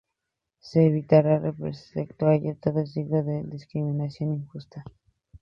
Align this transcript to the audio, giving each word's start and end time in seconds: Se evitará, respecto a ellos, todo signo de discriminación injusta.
Se 0.57 0.83
evitará, 0.83 1.37
respecto 1.37 2.25
a 2.25 2.33
ellos, 2.33 2.59
todo 2.59 2.79
signo 2.91 3.21
de 3.23 3.43
discriminación 3.43 4.33
injusta. 4.41 4.83